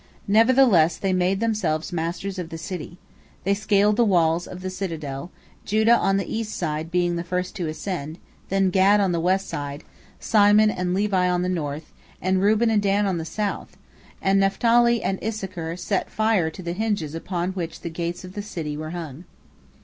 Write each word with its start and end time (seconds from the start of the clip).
Nevertheless 0.27 0.97
they 0.97 1.13
made 1.13 1.39
themselves 1.41 1.93
masters 1.93 2.39
of 2.39 2.49
the 2.49 2.57
city. 2.57 2.97
They 3.43 3.53
scaled 3.53 3.97
the 3.97 4.03
walls 4.03 4.47
of 4.47 4.61
the 4.61 4.71
citadel, 4.71 5.29
Judah 5.63 5.95
on 5.95 6.17
the 6.17 6.25
east 6.25 6.55
side 6.57 6.89
being 6.89 7.17
the 7.17 7.23
first 7.23 7.55
to 7.57 7.67
ascend, 7.67 8.17
then 8.49 8.71
Gad 8.71 8.99
on 8.99 9.11
the 9.11 9.19
west 9.19 9.47
side, 9.47 9.83
Simon 10.19 10.71
and 10.71 10.95
Levi 10.95 11.29
on 11.29 11.43
the 11.43 11.49
north, 11.49 11.93
and 12.19 12.41
Reuben 12.41 12.71
and 12.71 12.81
Dan 12.81 13.05
on 13.05 13.19
the 13.19 13.25
south, 13.25 13.77
and 14.23 14.39
Naphtali 14.39 15.03
and 15.03 15.23
Issachar 15.23 15.77
set 15.77 16.09
fire 16.09 16.49
to 16.49 16.63
the 16.63 16.73
hinges 16.73 17.13
upon 17.13 17.51
which 17.51 17.81
the 17.81 17.89
gates 17.91 18.25
of 18.25 18.33
the 18.33 18.41
city 18.41 18.75
were 18.75 18.89
hung. 18.97 19.25